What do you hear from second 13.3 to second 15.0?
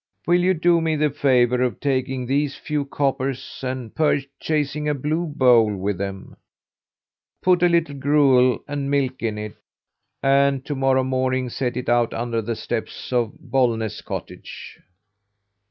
Bollnäs cottage."